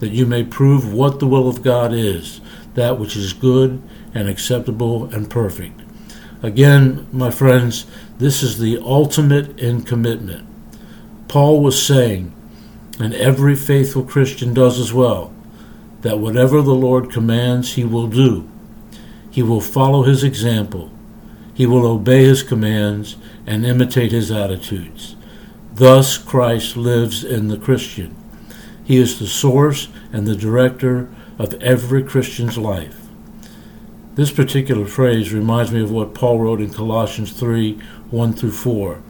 that 0.00 0.10
you 0.10 0.26
may 0.26 0.44
prove 0.44 0.92
what 0.92 1.20
the 1.20 1.26
will 1.26 1.48
of 1.48 1.62
God 1.62 1.94
is 1.94 2.42
that 2.74 2.98
which 2.98 3.16
is 3.16 3.32
good 3.32 3.82
and 4.14 4.28
acceptable 4.28 5.06
and 5.14 5.30
perfect. 5.30 5.85
Again, 6.46 7.08
my 7.10 7.32
friends, 7.32 7.86
this 8.18 8.40
is 8.40 8.60
the 8.60 8.78
ultimate 8.78 9.58
in 9.58 9.82
commitment. 9.82 10.46
Paul 11.26 11.60
was 11.60 11.84
saying, 11.84 12.32
and 13.00 13.12
every 13.14 13.56
faithful 13.56 14.04
Christian 14.04 14.54
does 14.54 14.78
as 14.78 14.92
well, 14.92 15.34
that 16.02 16.20
whatever 16.20 16.62
the 16.62 16.72
Lord 16.72 17.10
commands, 17.10 17.74
he 17.74 17.82
will 17.82 18.06
do. 18.06 18.48
He 19.28 19.42
will 19.42 19.60
follow 19.60 20.04
his 20.04 20.22
example. 20.22 20.92
He 21.52 21.66
will 21.66 21.84
obey 21.84 22.22
his 22.22 22.44
commands 22.44 23.16
and 23.44 23.66
imitate 23.66 24.12
his 24.12 24.30
attitudes. 24.30 25.16
Thus, 25.74 26.16
Christ 26.16 26.76
lives 26.76 27.24
in 27.24 27.48
the 27.48 27.58
Christian. 27.58 28.14
He 28.84 28.98
is 28.98 29.18
the 29.18 29.26
source 29.26 29.88
and 30.12 30.28
the 30.28 30.36
director 30.36 31.12
of 31.40 31.54
every 31.54 32.04
Christian's 32.04 32.56
life. 32.56 33.05
This 34.16 34.32
particular 34.32 34.86
phrase 34.86 35.30
reminds 35.30 35.72
me 35.72 35.82
of 35.82 35.90
what 35.90 36.14
Paul 36.14 36.40
wrote 36.40 36.62
in 36.62 36.72
Colossians 36.72 37.32
3 37.32 37.78
1 38.10 38.32
through 38.32 38.52
4. 38.52 39.02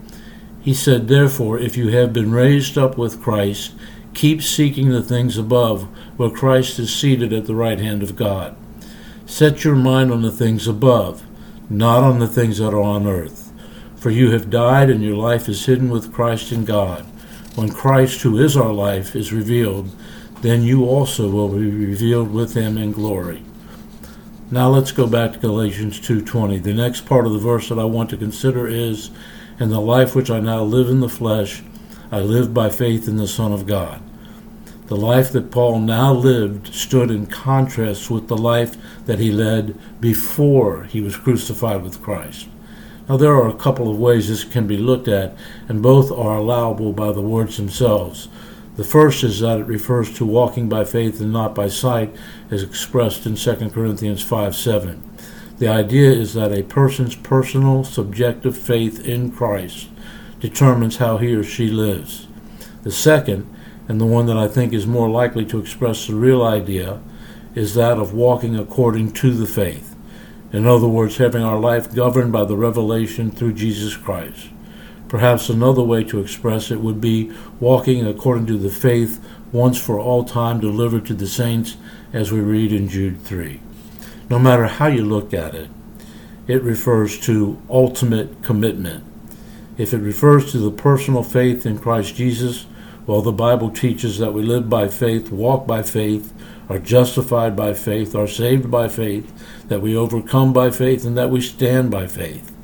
He 0.60 0.74
said, 0.74 1.06
Therefore, 1.06 1.60
if 1.60 1.76
you 1.76 1.90
have 1.90 2.12
been 2.12 2.32
raised 2.32 2.76
up 2.76 2.98
with 2.98 3.22
Christ, 3.22 3.72
keep 4.14 4.42
seeking 4.42 4.88
the 4.88 5.04
things 5.04 5.38
above, 5.38 5.84
where 6.16 6.28
Christ 6.28 6.80
is 6.80 6.92
seated 6.92 7.32
at 7.32 7.46
the 7.46 7.54
right 7.54 7.78
hand 7.78 8.02
of 8.02 8.16
God. 8.16 8.56
Set 9.26 9.62
your 9.62 9.76
mind 9.76 10.10
on 10.10 10.22
the 10.22 10.32
things 10.32 10.66
above, 10.66 11.22
not 11.70 12.02
on 12.02 12.18
the 12.18 12.26
things 12.26 12.58
that 12.58 12.74
are 12.74 12.82
on 12.82 13.06
earth. 13.06 13.52
For 13.94 14.10
you 14.10 14.32
have 14.32 14.50
died, 14.50 14.90
and 14.90 15.04
your 15.04 15.16
life 15.16 15.48
is 15.48 15.66
hidden 15.66 15.88
with 15.88 16.12
Christ 16.12 16.50
in 16.50 16.64
God. 16.64 17.04
When 17.54 17.68
Christ, 17.68 18.22
who 18.22 18.40
is 18.40 18.56
our 18.56 18.72
life, 18.72 19.14
is 19.14 19.32
revealed, 19.32 19.88
then 20.42 20.64
you 20.64 20.84
also 20.84 21.30
will 21.30 21.50
be 21.50 21.70
revealed 21.70 22.32
with 22.32 22.54
him 22.54 22.76
in 22.76 22.90
glory. 22.90 23.44
Now 24.48 24.68
let's 24.68 24.92
go 24.92 25.08
back 25.08 25.32
to 25.32 25.38
Galatians 25.40 25.98
2:20. 25.98 26.58
The 26.58 26.72
next 26.72 27.00
part 27.04 27.26
of 27.26 27.32
the 27.32 27.38
verse 27.40 27.68
that 27.68 27.80
I 27.80 27.84
want 27.84 28.10
to 28.10 28.16
consider 28.16 28.68
is 28.68 29.10
in 29.58 29.70
the 29.70 29.80
life 29.80 30.14
which 30.14 30.30
I 30.30 30.38
now 30.38 30.62
live 30.62 30.88
in 30.88 31.00
the 31.00 31.08
flesh, 31.08 31.64
I 32.12 32.20
live 32.20 32.54
by 32.54 32.68
faith 32.68 33.08
in 33.08 33.16
the 33.16 33.26
Son 33.26 33.52
of 33.52 33.66
God. 33.66 33.98
The 34.86 34.94
life 34.94 35.32
that 35.32 35.50
Paul 35.50 35.80
now 35.80 36.12
lived 36.12 36.72
stood 36.72 37.10
in 37.10 37.26
contrast 37.26 38.08
with 38.08 38.28
the 38.28 38.36
life 38.36 38.76
that 39.06 39.18
he 39.18 39.32
led 39.32 39.74
before 40.00 40.84
he 40.84 41.00
was 41.00 41.16
crucified 41.16 41.82
with 41.82 42.00
Christ. 42.00 42.46
Now, 43.08 43.16
there 43.16 43.34
are 43.34 43.48
a 43.48 43.52
couple 43.52 43.90
of 43.90 43.98
ways 43.98 44.28
this 44.28 44.44
can 44.44 44.68
be 44.68 44.76
looked 44.76 45.08
at, 45.08 45.36
and 45.68 45.82
both 45.82 46.12
are 46.12 46.36
allowable 46.36 46.92
by 46.92 47.10
the 47.10 47.20
words 47.20 47.56
themselves. 47.56 48.28
The 48.76 48.84
first 48.84 49.24
is 49.24 49.40
that 49.40 49.58
it 49.58 49.66
refers 49.66 50.12
to 50.14 50.26
walking 50.26 50.68
by 50.68 50.84
faith 50.84 51.20
and 51.20 51.32
not 51.32 51.54
by 51.54 51.68
sight, 51.68 52.14
as 52.50 52.62
expressed 52.62 53.24
in 53.24 53.34
2 53.34 53.70
Corinthians 53.70 54.22
5 54.22 54.54
7. 54.54 55.02
The 55.58 55.68
idea 55.68 56.10
is 56.10 56.34
that 56.34 56.52
a 56.52 56.62
person's 56.62 57.16
personal, 57.16 57.84
subjective 57.84 58.56
faith 58.56 59.02
in 59.06 59.32
Christ 59.32 59.88
determines 60.40 60.98
how 60.98 61.16
he 61.16 61.34
or 61.34 61.42
she 61.42 61.70
lives. 61.70 62.26
The 62.82 62.92
second, 62.92 63.50
and 63.88 63.98
the 63.98 64.06
one 64.06 64.26
that 64.26 64.36
I 64.36 64.48
think 64.48 64.74
is 64.74 64.86
more 64.86 65.08
likely 65.08 65.46
to 65.46 65.58
express 65.58 66.06
the 66.06 66.14
real 66.14 66.42
idea, 66.42 67.00
is 67.54 67.72
that 67.74 67.96
of 67.96 68.12
walking 68.12 68.58
according 68.58 69.12
to 69.12 69.32
the 69.32 69.46
faith. 69.46 69.96
In 70.52 70.66
other 70.66 70.86
words, 70.88 71.16
having 71.16 71.42
our 71.42 71.58
life 71.58 71.94
governed 71.94 72.32
by 72.32 72.44
the 72.44 72.56
revelation 72.56 73.30
through 73.30 73.54
Jesus 73.54 73.96
Christ. 73.96 74.48
Perhaps 75.08 75.48
another 75.48 75.82
way 75.82 76.02
to 76.04 76.20
express 76.20 76.70
it 76.70 76.80
would 76.80 77.00
be 77.00 77.32
walking 77.60 78.06
according 78.06 78.46
to 78.46 78.58
the 78.58 78.70
faith 78.70 79.24
once 79.52 79.80
for 79.80 80.00
all 80.00 80.24
time 80.24 80.60
delivered 80.60 81.06
to 81.06 81.14
the 81.14 81.26
saints, 81.26 81.76
as 82.12 82.32
we 82.32 82.40
read 82.40 82.72
in 82.72 82.88
Jude 82.88 83.20
3. 83.22 83.60
No 84.28 84.38
matter 84.38 84.66
how 84.66 84.86
you 84.86 85.04
look 85.04 85.32
at 85.32 85.54
it, 85.54 85.70
it 86.46 86.62
refers 86.62 87.20
to 87.20 87.60
ultimate 87.68 88.42
commitment. 88.42 89.04
If 89.78 89.92
it 89.92 89.98
refers 89.98 90.50
to 90.52 90.58
the 90.58 90.70
personal 90.70 91.22
faith 91.22 91.66
in 91.66 91.78
Christ 91.78 92.14
Jesus, 92.14 92.66
well, 93.06 93.22
the 93.22 93.32
Bible 93.32 93.70
teaches 93.70 94.18
that 94.18 94.32
we 94.32 94.42
live 94.42 94.68
by 94.68 94.88
faith, 94.88 95.30
walk 95.30 95.66
by 95.66 95.82
faith, 95.82 96.32
are 96.68 96.78
justified 96.78 97.54
by 97.54 97.72
faith, 97.74 98.14
are 98.16 98.26
saved 98.26 98.70
by 98.70 98.88
faith, 98.88 99.32
that 99.68 99.80
we 99.80 99.96
overcome 99.96 100.52
by 100.52 100.70
faith, 100.70 101.04
and 101.04 101.16
that 101.16 101.30
we 101.30 101.40
stand 101.40 101.90
by 101.90 102.06
faith. 102.06 102.55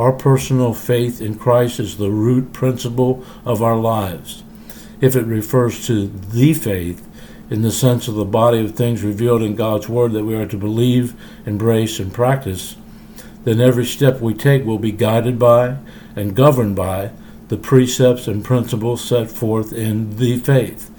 Our 0.00 0.12
personal 0.12 0.72
faith 0.72 1.20
in 1.20 1.38
Christ 1.38 1.78
is 1.78 1.98
the 1.98 2.10
root 2.10 2.54
principle 2.54 3.22
of 3.44 3.62
our 3.62 3.76
lives. 3.76 4.42
If 5.02 5.14
it 5.14 5.26
refers 5.26 5.86
to 5.88 6.06
the 6.06 6.54
faith, 6.54 7.06
in 7.50 7.60
the 7.60 7.70
sense 7.70 8.08
of 8.08 8.14
the 8.14 8.24
body 8.24 8.64
of 8.64 8.74
things 8.74 9.02
revealed 9.02 9.42
in 9.42 9.56
God's 9.56 9.90
Word 9.90 10.12
that 10.12 10.24
we 10.24 10.34
are 10.36 10.46
to 10.46 10.56
believe, 10.56 11.14
embrace, 11.44 12.00
and 12.00 12.14
practice, 12.14 12.78
then 13.44 13.60
every 13.60 13.84
step 13.84 14.22
we 14.22 14.32
take 14.32 14.64
will 14.64 14.78
be 14.78 14.90
guided 14.90 15.38
by 15.38 15.76
and 16.16 16.34
governed 16.34 16.76
by 16.76 17.10
the 17.48 17.58
precepts 17.58 18.26
and 18.26 18.42
principles 18.42 19.04
set 19.04 19.30
forth 19.30 19.70
in 19.70 20.16
the 20.16 20.38
faith. 20.38 20.90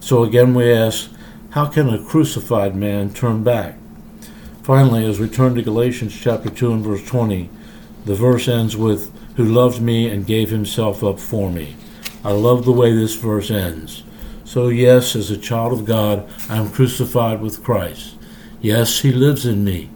So 0.00 0.22
again, 0.22 0.52
we 0.52 0.70
ask, 0.70 1.10
how 1.52 1.64
can 1.64 1.88
a 1.88 2.04
crucified 2.04 2.76
man 2.76 3.14
turn 3.14 3.42
back? 3.42 3.76
Finally, 4.62 5.06
as 5.06 5.18
we 5.18 5.30
turn 5.30 5.54
to 5.54 5.62
Galatians 5.62 6.14
chapter 6.14 6.50
2 6.50 6.74
and 6.74 6.84
verse 6.84 7.06
20, 7.06 7.48
the 8.04 8.14
verse 8.14 8.48
ends 8.48 8.76
with, 8.76 9.12
Who 9.36 9.44
loved 9.44 9.80
me 9.80 10.08
and 10.08 10.26
gave 10.26 10.50
himself 10.50 11.04
up 11.04 11.18
for 11.18 11.50
me. 11.50 11.76
I 12.24 12.32
love 12.32 12.64
the 12.64 12.72
way 12.72 12.92
this 12.94 13.14
verse 13.14 13.50
ends. 13.50 14.02
So, 14.44 14.68
yes, 14.68 15.14
as 15.14 15.30
a 15.30 15.38
child 15.38 15.72
of 15.72 15.84
God, 15.84 16.28
I 16.48 16.56
am 16.56 16.70
crucified 16.70 17.40
with 17.40 17.62
Christ. 17.62 18.16
Yes, 18.60 19.00
He 19.00 19.12
lives 19.12 19.46
in 19.46 19.64
me. 19.64 19.90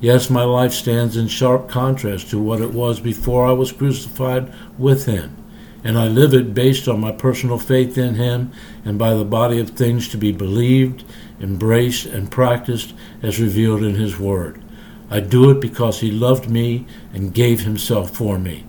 Yes, 0.00 0.28
my 0.28 0.44
life 0.44 0.72
stands 0.72 1.16
in 1.16 1.28
sharp 1.28 1.68
contrast 1.68 2.28
to 2.30 2.38
what 2.38 2.60
it 2.60 2.72
was 2.72 3.00
before 3.00 3.46
I 3.46 3.52
was 3.52 3.72
crucified 3.72 4.52
with 4.78 5.06
Him. 5.06 5.34
And 5.82 5.96
I 5.96 6.08
live 6.08 6.34
it 6.34 6.52
based 6.52 6.88
on 6.88 7.00
my 7.00 7.10
personal 7.10 7.58
faith 7.58 7.96
in 7.96 8.16
Him 8.16 8.52
and 8.84 8.98
by 8.98 9.14
the 9.14 9.24
body 9.24 9.58
of 9.58 9.70
things 9.70 10.08
to 10.08 10.18
be 10.18 10.30
believed, 10.30 11.04
embraced, 11.40 12.06
and 12.06 12.30
practiced 12.30 12.92
as 13.22 13.40
revealed 13.40 13.82
in 13.82 13.94
His 13.94 14.18
Word. 14.18 14.62
I 15.10 15.20
do 15.20 15.50
it 15.50 15.60
because 15.60 16.00
He 16.00 16.10
loved 16.10 16.50
me 16.50 16.86
and 17.12 17.34
gave 17.34 17.60
Himself 17.60 18.10
for 18.10 18.38
me. 18.38 18.64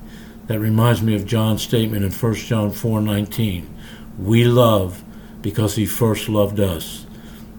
That 0.48 0.60
reminds 0.60 1.02
me 1.02 1.14
of 1.14 1.26
John's 1.26 1.62
statement 1.62 2.06
in 2.06 2.12
1 2.12 2.48
John 2.48 2.72
4:19. 2.72 3.66
We 4.18 4.46
love 4.46 5.04
because 5.42 5.76
he 5.76 5.86
first 5.86 6.30
loved 6.30 6.60
us. 6.60 7.06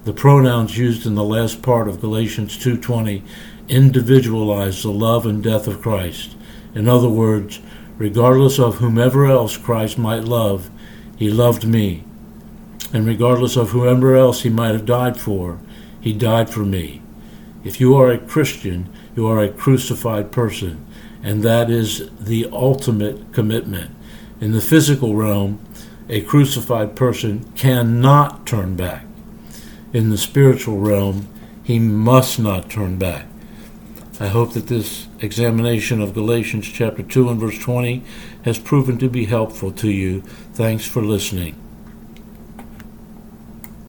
The 0.04 0.12
pronouns 0.12 0.78
used 0.78 1.06
in 1.06 1.14
the 1.14 1.24
last 1.24 1.62
part 1.62 1.86
of 1.86 2.00
Galatians 2.00 2.56
2:20 2.56 3.22
individualize 3.68 4.82
the 4.82 4.90
love 4.90 5.26
and 5.26 5.42
death 5.42 5.66
of 5.68 5.82
Christ. 5.82 6.34
In 6.74 6.88
other 6.88 7.10
words, 7.10 7.60
regardless 7.98 8.58
of 8.58 8.76
whomever 8.76 9.26
else 9.26 9.56
Christ 9.56 9.98
might 9.98 10.24
love, 10.24 10.70
he 11.16 11.30
loved 11.30 11.66
me. 11.66 12.04
And 12.92 13.06
regardless 13.06 13.56
of 13.56 13.70
whoever 13.70 14.16
else 14.16 14.42
he 14.42 14.48
might 14.48 14.72
have 14.72 14.86
died 14.86 15.18
for, 15.18 15.58
he 16.00 16.14
died 16.14 16.48
for 16.48 16.64
me. 16.64 17.02
If 17.64 17.80
you 17.80 17.96
are 17.96 18.10
a 18.10 18.18
Christian, 18.18 18.88
you 19.16 19.26
are 19.26 19.42
a 19.42 19.52
crucified 19.52 20.30
person, 20.30 20.86
and 21.22 21.42
that 21.42 21.70
is 21.70 22.08
the 22.18 22.48
ultimate 22.52 23.32
commitment. 23.32 23.90
In 24.40 24.52
the 24.52 24.60
physical 24.60 25.16
realm, 25.16 25.58
a 26.08 26.20
crucified 26.22 26.94
person 26.94 27.52
cannot 27.56 28.46
turn 28.46 28.76
back. 28.76 29.04
In 29.92 30.10
the 30.10 30.18
spiritual 30.18 30.78
realm, 30.78 31.28
he 31.64 31.78
must 31.78 32.38
not 32.38 32.70
turn 32.70 32.98
back. 32.98 33.26
I 34.20 34.28
hope 34.28 34.54
that 34.54 34.68
this 34.68 35.06
examination 35.20 36.00
of 36.00 36.14
Galatians 36.14 36.66
chapter 36.66 37.02
2 37.02 37.28
and 37.28 37.40
verse 37.40 37.58
20 37.58 38.02
has 38.44 38.58
proven 38.58 38.98
to 38.98 39.08
be 39.08 39.26
helpful 39.26 39.70
to 39.72 39.90
you. 39.90 40.22
Thanks 40.54 40.86
for 40.86 41.02
listening. 41.02 41.56